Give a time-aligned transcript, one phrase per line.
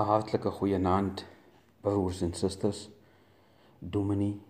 [0.00, 1.24] 'n hartlike goeienaand
[1.80, 2.88] broers en susters.
[3.78, 4.40] Dominee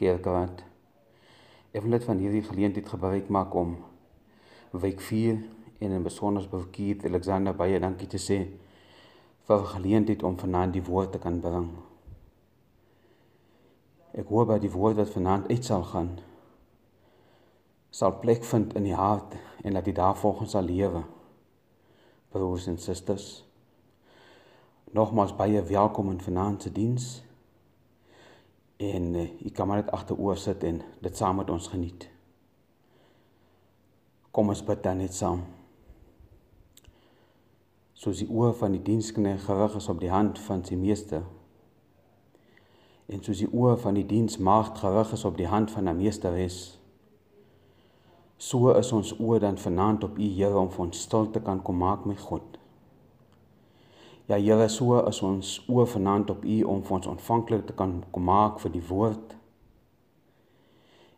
[0.00, 0.62] Kerkraad.
[1.72, 3.76] Ek wil net van hierdie geleentheid gebruik maak om
[4.70, 5.42] week 4
[5.78, 8.38] en in besonder Burkiet Alexander baie dankie te sê
[9.44, 11.68] vir die geleentheid om vanaand die woord te kan bring.
[14.14, 16.14] Ek hoop dat die woord wat vanaand uit sal gaan
[17.94, 21.04] sal plek vind in die hart en dat dit daarvolgens sal lewe.
[22.32, 23.44] Broers en susters,
[24.94, 27.22] nogmaals baie welkom in vanaand se diens.
[28.76, 32.08] En uh, u kan maar net agteroor sit en dit saam met ons geniet.
[34.30, 35.42] Kom ons bid dan net saam.
[37.92, 41.26] Soos die oor van die diensknegt gerig is op die hand van sy meester.
[43.10, 46.78] En soos die oor van die diensmaagd gerig is op die hand van haar meesteres.
[48.38, 51.62] So is ons oor dan vanaand op u Here om vir ons stil te kan
[51.62, 52.62] kom maak met God.
[54.26, 57.98] Ja Here, so is ons oor vanaand op U om vir ons ontvanklik te kan
[58.10, 59.34] kom maak vir die woord.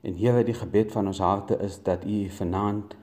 [0.03, 2.97] En Here, die gebed van ons harte is dat U vanaand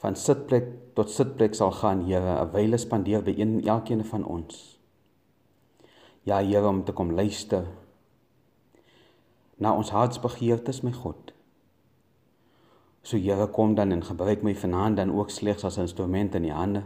[0.00, 4.80] van sitplek tot sitplek sal gaan, Here, 'n wyle spandeer by een elkeen van ons.
[6.24, 7.66] Ja Here, om te kom luister
[9.56, 11.34] na ons hartsbegeertes met God.
[13.02, 16.50] So Here, kom dan en gebruik my vanaand dan ook slegs as instrument in U
[16.50, 16.82] hande.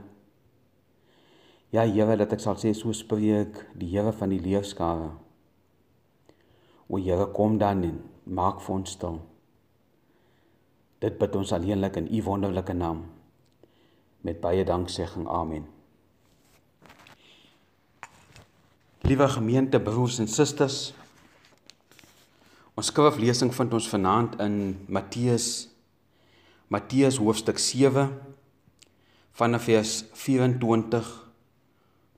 [1.75, 5.09] Ja Here, dat ek sal sê so spreek die Here van die leerskare.
[6.87, 7.97] O Here, kom dan en
[8.31, 9.17] maak vir ons stil.
[11.03, 13.01] Dit bid ons alleenlik in U wonderlike naam.
[14.23, 15.27] Met baie danksegging.
[15.27, 15.67] Amen.
[19.03, 20.95] Liewe gemeente, broers en susters,
[22.79, 24.55] ons skriflesing vind ons vanaand in
[24.87, 25.67] Matteus
[26.73, 28.09] Matteus hoofstuk 7
[29.37, 31.24] vanaf vers 24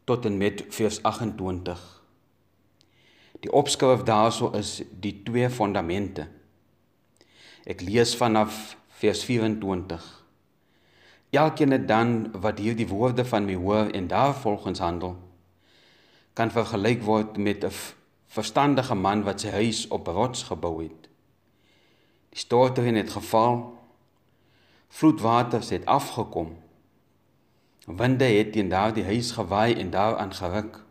[0.06, 2.02] tot en met vers 28.
[3.42, 6.28] Die opskrif daarso is die twee fondamente.
[7.66, 10.04] Ek lees vanaf vers 24.
[11.34, 15.16] Elkeen dan wat hierdie woorde van my hoor en daarvolgens handel,
[16.38, 17.74] kan vergelyk word met 'n
[18.26, 21.10] verstandige man wat sy huis op rots gebou het.
[22.30, 23.74] Die stortreën het geval,
[24.88, 26.56] vloedwaters het afgekom
[27.86, 30.82] Winde het teen daardie huis gewaai en daaraan geruk.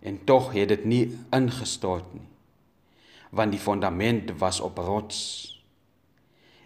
[0.00, 2.28] En tog het dit nie ingestort nie.
[3.30, 5.48] Want die fondament was op rots.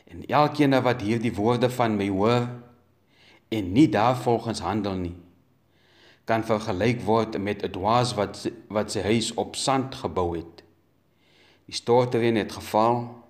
[0.04, 2.48] En elkeen wat hierdie woorde van my hoor
[3.48, 5.14] en nie daarvolgens handel nie,
[6.24, 10.64] kan vergelyk word met 'n dwaas wat wat sy huis op sand gebou het.
[11.64, 13.22] Die stortreën het geval.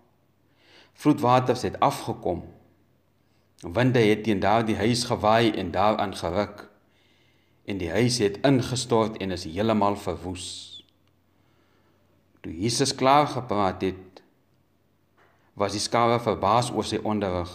[0.92, 2.55] Vloedwaters het afgekom
[3.62, 6.68] Winde het teen daardie huis gewaai en daaraan geruk
[7.66, 10.46] en die huis het ingestort en is heeltemal verwoes.
[12.40, 14.22] Toe Jesus klaar gepraat het,
[15.58, 17.50] was die skare verbaas oor sy onderrig.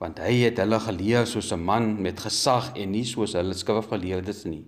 [0.00, 4.44] Want hy het hulle geleer soos 'n man met gesag en nie soos hulle skrifgeleerdes
[4.44, 4.64] nie.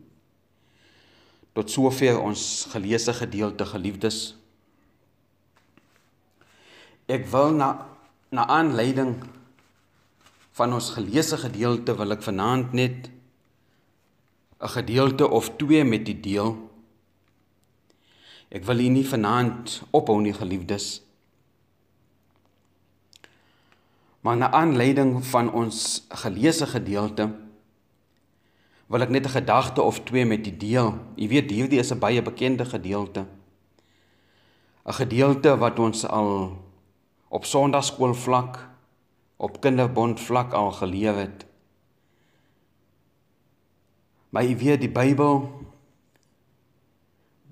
[1.55, 4.37] Tot sover ons geleesde gedeelte geliefdes.
[7.07, 7.89] Ek wil na
[8.31, 9.23] na aanleiding
[10.55, 13.11] van ons geleesde gedeelte wil ek vanaand net
[14.63, 16.55] 'n gedeelte of twee met u deel.
[18.49, 21.03] Ek wil u nie vanaand ophou nie geliefdes.
[24.21, 27.35] Maar na aanleiding van ons geleesde gedeelte
[28.87, 30.95] wil ek net 'n gedagte of twee met u deel.
[31.17, 33.27] U weet hierdie is 'n baie bekende gedeelte.
[34.87, 36.63] 'n Gedeelte wat ons al
[37.29, 38.74] op Sondagskool vlak
[39.37, 41.47] op kinderbond vlak al geleef het.
[44.29, 45.45] Maar jy weet die Bybel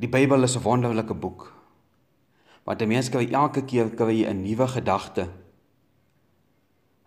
[0.03, 1.53] die Bybel is 'n wonderlike boek.
[2.65, 5.28] Want 'n mens kry elke keer kry jy 'n nuwe gedagte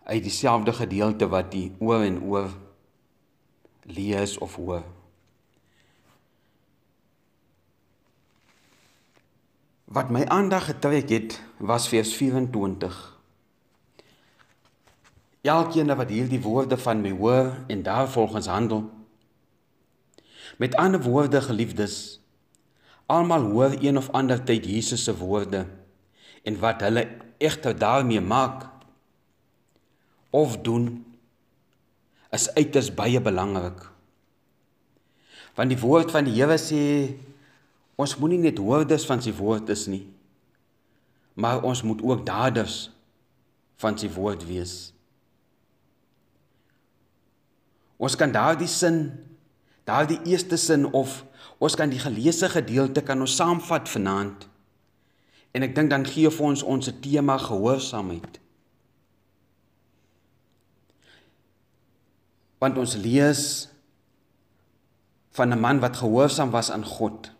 [0.04, 2.50] uit dieselfde gedeelte wat jy oor en oor
[3.82, 4.84] lees of hoor.
[9.84, 13.15] Wat my aandag getrek het was vers 24
[15.46, 18.84] elkeen wat hierdie woorde van my hoor en daarvolgens handel.
[20.56, 22.20] Met ander woorde geliefdes,
[23.06, 25.66] almal hoor een of ander tyd Jesus se woorde
[26.42, 27.08] en wat hulle
[27.38, 28.66] egter daarmee maak
[30.30, 31.04] of doen
[32.30, 33.86] is uiters baie belangrik.
[35.54, 36.82] Want die woord van die Here sê
[37.96, 40.04] ons moenie net hoorders van sy woord is nie,
[41.34, 42.90] maar ons moet ook daders
[43.80, 44.95] van sy woord wees.
[47.96, 49.26] Ons kan daardie sin
[49.86, 51.24] Daardie eerste sin of
[51.62, 54.48] ons kan die geleesde gedeelte kan ons saamvat vanaand.
[55.54, 58.40] En ek dink dan gee vir ons ons tema gehoorsaamheid.
[62.58, 63.44] Want ons lees
[65.38, 67.30] van 'n man wat gehoorsaam was aan God.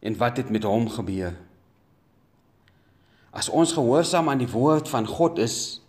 [0.00, 1.36] En wat het met hom gebeur?
[3.30, 5.81] As ons gehoorsaam aan die woord van God is,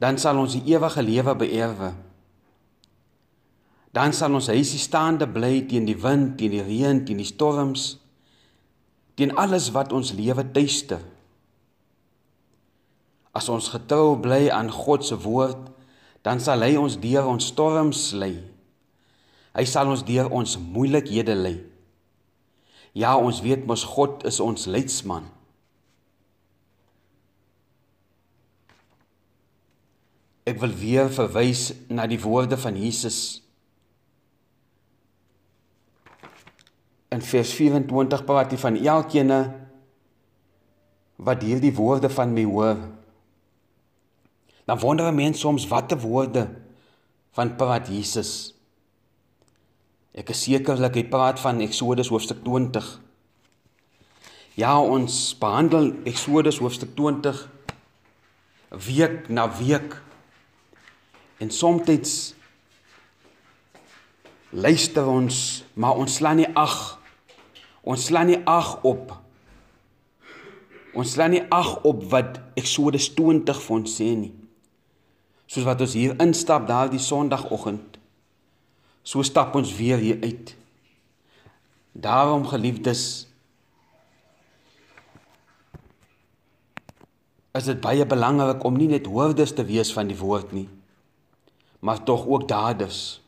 [0.00, 1.92] dan sal ons die ewige lewe beerwe.
[3.94, 7.94] Dan sal ons huisie staande bly teen die wind, teen die reën, teen die storms,
[9.14, 11.02] teen alles wat ons lewe tuister.
[13.34, 15.70] As ons getrou bly aan God se woord,
[16.26, 18.34] dan sal hy ons deur ons storms lei.
[19.54, 21.56] Hy sal ons deur ons moeilikhede lei.
[22.94, 25.26] Ja, ons weet mos God is ons leidsman.
[30.44, 33.40] Ek wil weer verwys na die woorde van Jesus.
[37.14, 39.32] In vers 24 praat hy van elkeen
[41.24, 42.76] wat hierdie woorde van my hoor.
[44.68, 46.48] Dan wonder 'n mens soms watter woorde
[47.32, 48.54] van praat Jesus.
[50.14, 53.00] Ek is sekerlik hy praat van Eksodus hoofstuk 20.
[54.54, 57.48] Ja, ons behandel Eksodus hoofstuk 20
[58.86, 60.02] week na week
[61.44, 62.34] En soms
[64.48, 66.76] luister ons, maar ons slaan nie ag.
[67.84, 69.10] Ons slaan nie ag op.
[70.96, 74.30] Ons slaan nie ag op wat Eksodus 20 vir ons sê nie.
[75.44, 77.98] Soos wat ons hier instap daardie Sondagoggend.
[79.04, 80.54] So stap ons weer hier uit.
[81.92, 83.02] Daarom geliefdes
[87.54, 90.64] is dit baie belangrik om nie net hoorders te wees van die woord nie,
[91.84, 93.20] maar tog ook daders.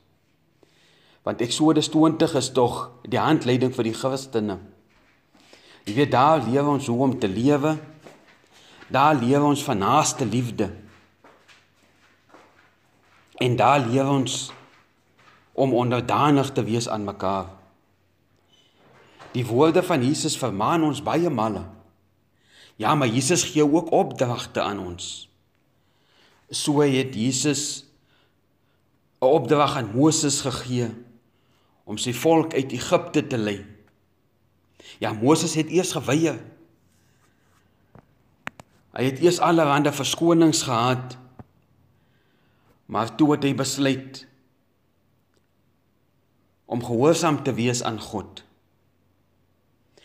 [1.23, 4.57] Want Eksodus 20 is tog die handleiding vir die Christene.
[5.85, 7.75] Jy weet daar leer ons hoe om te lewe.
[8.89, 10.71] Daar leer ons van naaste liefde.
[13.45, 14.51] En daar leer ons
[15.53, 17.53] om onderdanig te wees aan mekaar.
[19.37, 21.67] Die woorde van Jesus vermaan ons baie male.
[22.81, 25.29] Ja, maar Jesus gee ook opdragte aan ons.
[26.49, 27.86] So het Jesus
[29.21, 30.91] 'n opdrag aan Moses gegee
[31.85, 33.65] om sy volk uit Egipte te lei.
[34.99, 36.39] Ja, Moses het eers geweier.
[38.97, 41.17] Hy het eers allerhande verskonings gehad.
[42.87, 44.27] Maar toe het hy besluit
[46.67, 48.43] om gehoorsaam te wees aan God.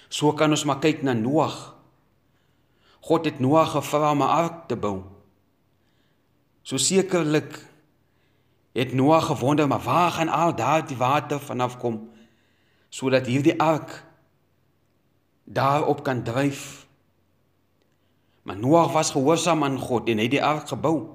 [0.10, 1.56] So kan ons maar kyk na Noag.
[3.02, 5.04] God het Noag gevra om 'n ark te bou.
[6.64, 7.71] So sekerlik
[8.72, 12.10] het Noag gewonder maar waar gaan al daardie water vanaf kom
[12.90, 14.04] sodat hierdie ark
[15.44, 16.88] daarop kan dryf.
[18.42, 21.10] Maar Noag was gehoorsaam aan God en het die ark gebou.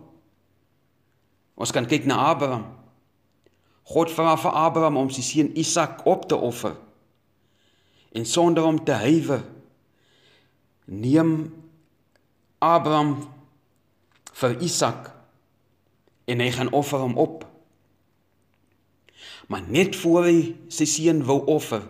[1.54, 2.64] Ons kan kyk na Abraham.
[3.82, 6.76] God vra vir Abraham om sy seun Isak op te offer.
[8.12, 9.44] En sonder om te huiwer
[10.84, 11.52] neem
[12.58, 13.18] Abraham
[14.32, 15.15] vir Isak
[16.26, 17.44] en hy gaan offer hom op.
[19.46, 20.38] Maar net voor hy
[20.72, 21.84] sy seun wou offer,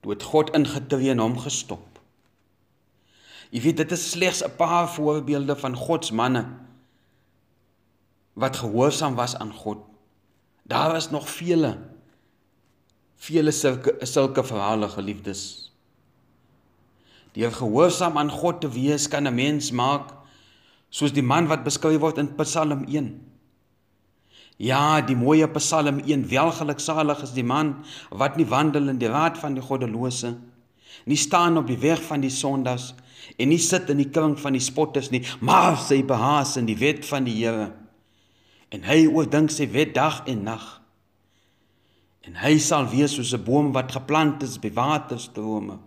[0.00, 1.86] toe het God ingetree en hom gestop.
[3.50, 6.46] Jy weet dit is slegs 'n paar voorbeelde van God se manne
[8.32, 9.78] wat gehoorsaam was aan God.
[10.62, 11.78] Daar is nog vele
[13.20, 15.72] vele sulke sulke verhale geliefdes.
[17.32, 20.14] Deur gehoorsaam aan God te wees kan 'n mens maak
[20.90, 23.10] soos die man wat beskryf word in Psalm 1.
[24.60, 27.76] Ja, die mooie Psalm 1, welgeluksalig is die man
[28.10, 30.34] wat nie wandel in die raad van die goddelose,
[31.06, 32.90] nie staan op die weg van die sondaars
[33.40, 36.76] en nie sit in die kring van die spotters nie, maar sy behaas in die
[36.80, 37.70] wet van die Here.
[38.74, 40.66] En hy oordink sy wet dag en nag.
[42.26, 45.78] En hy sal wees soos 'n boom wat geplant is by waterstrome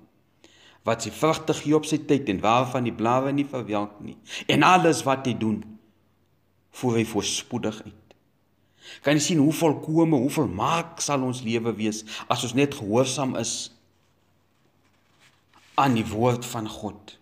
[0.84, 4.18] wat sy vrugte gee op sy tyd en waarvan die blare nie verwelk nie.
[4.52, 5.62] En alles wat hy doen,
[6.76, 8.00] voer hy voorspoedig uit.
[9.04, 13.38] Kan jy sien hoe volkome, hoe volmaak sal ons lewe wees as ons net gehoorsaam
[13.40, 13.72] is
[15.80, 17.16] aan die woord van God.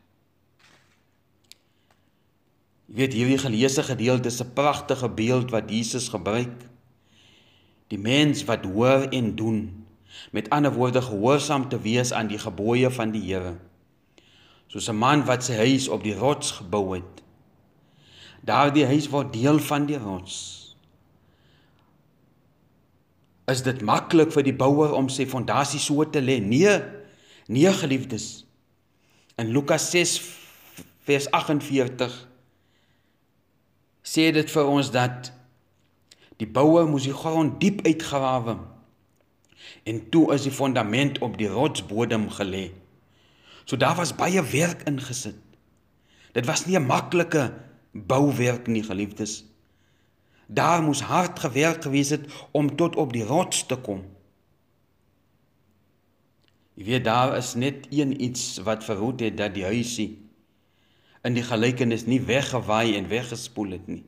[2.91, 6.67] Jy weet hierdie geleesde gedeelte is 'n pragtige beeld wat Jesus gebruik.
[7.87, 9.80] Die mens wat hoor en doen
[10.31, 13.57] Met ander woorde gehoorsaam te wees aan die gebooie van die Here.
[14.67, 17.23] Soos 'n man wat sy huis op die rots gebou het.
[18.41, 20.61] Daardie huis word deel van die rots.
[23.45, 26.39] Is dit maklik vir die bouer om sy fondasie so te lê?
[26.39, 26.81] Nee.
[27.47, 28.45] Nee, geliefdes.
[29.35, 30.21] In Lukas 6
[31.03, 32.27] vers 48
[34.01, 35.31] sê dit vir ons dat
[36.41, 38.57] die bouer moes die grond diep uitgrawe
[39.83, 42.71] en toe is die fondament op die rotsbodem gelê.
[43.65, 45.37] So daar was baie werk ingesit.
[46.31, 47.53] Dit was nie 'n maklike
[47.91, 49.45] bouwerk nie, geliefdes.
[50.47, 54.03] Daar moes hard gewerk gewees het om tot op die rots te kom.
[56.73, 60.29] Jy weet daar is net een iets wat verhoed het dat die huisie
[61.21, 64.03] in die gelykenis nie weggewaai en weggespoel het nie.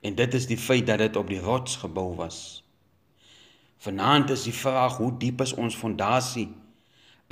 [0.00, 2.63] En dit is die feit dat dit op die rots gebou was.
[3.82, 6.48] Vanaand is die vraag hoe diep is ons fondasie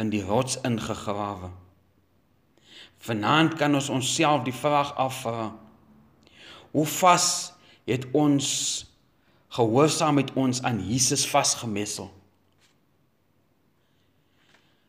[0.01, 1.51] in die rots ingegrawe?
[3.03, 5.51] Vanaand kan ons onsself die vraag afvra.
[6.73, 7.53] Hoe vas
[7.89, 8.49] het ons
[9.53, 12.11] gehoorsaam met ons aan Jesus vasgemessel?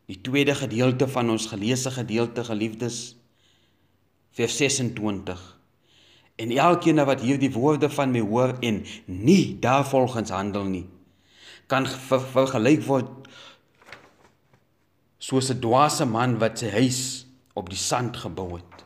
[0.06, 3.16] Die tweede gedeelte van ons geleesde gedeelte geliefdes
[4.36, 5.54] vers 26
[6.34, 10.86] En elkeen wat hierdie woorde van my hoor en nie daarvolgens handel nie
[11.66, 13.28] kan vergelyk word
[15.18, 18.84] soos 'n dwaase man wat sy huis op die sand gebou het.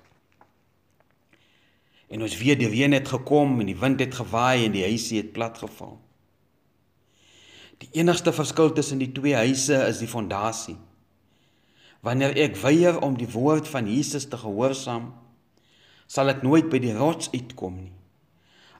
[2.08, 5.18] En ons weet die reën het gekom en die wind het gewaai en die huisie
[5.20, 5.98] het platgeval.
[7.78, 10.76] Die enigste verskil tussen die twee huise is die fondasie.
[12.00, 15.12] Wanneer ek weier om die woord van Jesus te gehoorsaam,
[16.06, 17.97] sal ek nooit by die rots uitkom nie.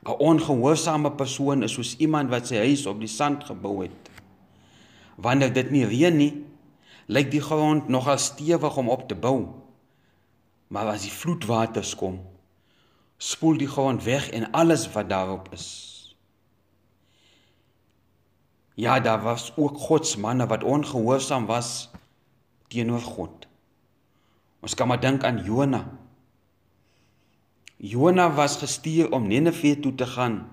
[0.05, 4.11] 'n Ongehoorsame persoon is soos iemand wat sy huis op die sand gebou het.
[5.17, 6.45] Wanneer dit nie reën nie,
[7.07, 9.49] lyk die grond nogal stewig om op te bou.
[10.69, 12.21] Maar as die vloedwaters kom,
[13.17, 15.67] spoel die grond weg en alles wat daarop is.
[18.75, 21.91] Ja, daar was ook God se manne wat ongehoorsaam was
[22.69, 23.49] teenoor God.
[24.61, 25.98] Ons kan maar dink aan Jona.
[27.79, 30.49] Jona was gestuur om Nineve toe te gaan,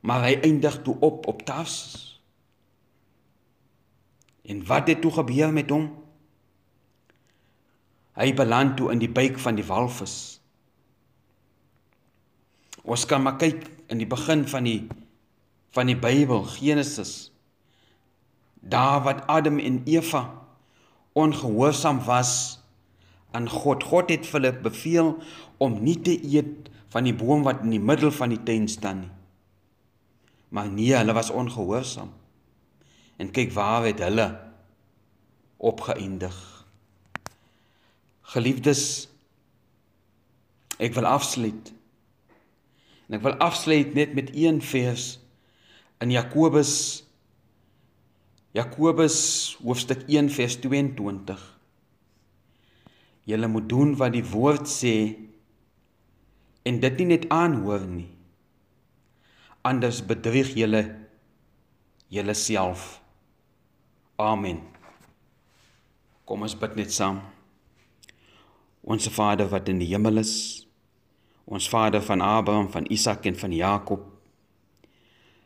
[0.00, 2.08] maar hy eindig toe op op Tarsus.
[4.42, 5.90] En wat het toe gebeur met hom?
[8.16, 10.40] Hy beland toe in die buik van die walvis.
[12.82, 14.80] Ons kan maar kyk in die begin van die
[15.72, 17.32] van die Bybel, Genesis.
[18.60, 20.26] Daar wat Adam en Eva
[21.12, 22.61] ongehoorsaam was
[23.32, 23.84] aan God.
[23.84, 25.14] God het vir hulle beveel
[25.62, 29.04] om nie te eet van die boom wat in die middel van die tuin staan
[29.06, 29.12] nie.
[30.52, 32.10] Maar nee, hulle was ongehoorsaam.
[33.16, 34.26] En kyk waar het hulle
[35.56, 36.36] opgeëindig.
[38.34, 38.82] Geliefdes,
[40.76, 41.72] ek wil afsluit.
[43.08, 45.16] En ek wil afsluit net met een vers
[46.02, 46.74] in Jakobus
[48.52, 49.18] Jakobus
[49.64, 51.40] hoofstuk 1 vers 22.
[53.24, 54.96] Julle moet doen wat die woord sê
[56.66, 58.08] en dit nie net aanhoor nie.
[59.62, 60.82] Anders bedrieg julle
[62.10, 62.98] julleself.
[64.18, 64.58] Amen.
[66.26, 67.20] Kom ons bid net saam.
[68.82, 70.34] Onse Vader wat in die hemel is,
[71.46, 74.02] ons Vader van Abraham, van Isak en van Jakob.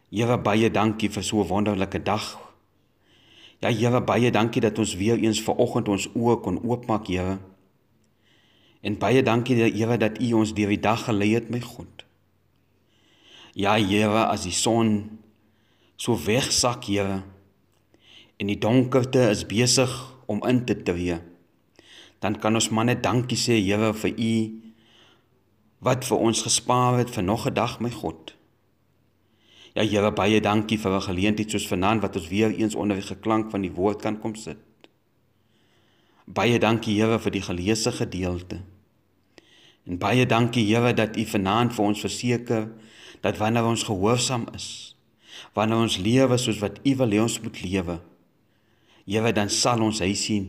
[0.08, 2.38] Here baie dankie vir so 'n wonderlike dag.
[3.60, 7.38] Ja Here baie dankie dat ons weer eens ver oggend ons oë kon oopmaak, Here.
[8.86, 12.04] En baie dankie dat Here dat U ons deur die dag gelei het, my God.
[13.58, 15.18] Ja Here, as die son
[15.98, 17.24] so wegsak, Here,
[18.36, 19.90] en die donkerte is besig
[20.30, 21.18] om in te tree,
[22.22, 24.36] dan kan ons maar net dankie sê Here vir U
[25.86, 28.34] wat vir ons gespaar het vir nog 'n dag my God.
[29.74, 33.08] Ja Here baie dankie vir 'n geleentheid soos vanaand wat ons weer eens onder die
[33.14, 34.58] geklank van die woord kan kom sit.
[36.26, 38.75] Baie dankie Here vir die geleesde gedeelte.
[39.86, 42.68] En baie dankie Here dat U vanaand vir ons verseker
[43.22, 44.96] dat wanneer ons gehoorsaam is,
[45.54, 48.00] wanneer ons lewe soos wat U wil hê ons moet lewe,
[49.06, 50.48] Here dan sal ons hy sien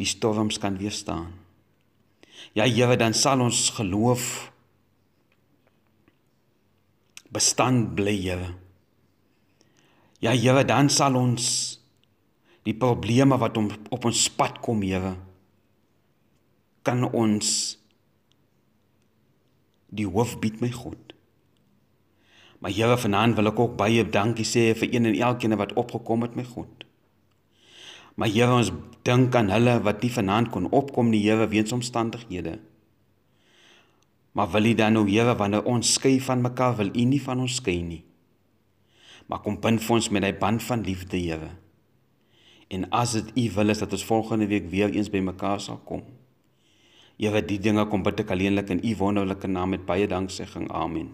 [0.00, 1.30] die storms kan weerstaan.
[2.58, 4.50] Ja Here dan sal ons geloof
[7.32, 8.50] bestand bly Here.
[10.22, 11.78] Ja Here dan sal ons
[12.66, 15.14] die probleme wat om, op ons pad kom Here
[16.82, 17.78] kan ons
[19.92, 21.12] die hoof bied my God.
[22.62, 26.22] Maar Here vanaand wil ek ook baie dankie sê vir een en elkeen wat opgekom
[26.24, 26.86] het my God.
[28.14, 28.70] Maar Here ons
[29.04, 32.58] dink aan hulle wat nie vanaand kon opkom nie, Here, weens omstandighede.
[34.32, 37.42] Maar wil U dan nou Here wanneer ons skei van mekaar, wil U nie van
[37.42, 38.04] ons skei nie.
[39.26, 41.50] Maar kom bind vir ons met hy band van liefde, Here.
[42.72, 45.82] En as dit U wil is dat ons volgende week weer eens by mekaar sal
[45.84, 46.06] kom.
[47.22, 50.64] Here, die dinge kom bid ek alleenlik in U wonderlike naam met baie danksegging.
[50.74, 51.12] Amen.